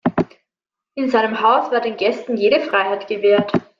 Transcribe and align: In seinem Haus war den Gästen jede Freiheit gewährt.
In 0.95 1.11
seinem 1.11 1.41
Haus 1.41 1.71
war 1.71 1.79
den 1.79 1.95
Gästen 1.95 2.35
jede 2.35 2.61
Freiheit 2.61 3.07
gewährt. 3.07 3.51